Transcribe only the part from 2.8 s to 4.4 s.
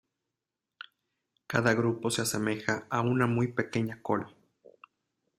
a una muy pequeña col.